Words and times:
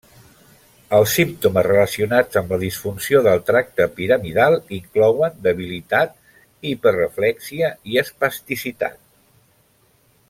Els 0.99 1.11
símptomes 1.17 1.67
relacionats 1.67 2.39
amb 2.41 2.53
la 2.55 2.59
disfunció 2.63 3.21
del 3.27 3.43
tracte 3.51 3.87
piramidal 3.99 4.57
inclouen 4.79 5.37
debilitat, 5.49 6.17
hiperreflèxia 6.73 7.71
i 7.93 8.01
espasticitat. 8.07 8.99